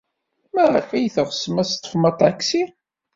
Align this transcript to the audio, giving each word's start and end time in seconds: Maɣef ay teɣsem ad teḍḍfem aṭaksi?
Maɣef 0.53 0.87
ay 0.91 1.07
teɣsem 1.15 1.55
ad 1.61 1.67
teḍḍfem 1.69 2.03
aṭaksi? 2.11 2.63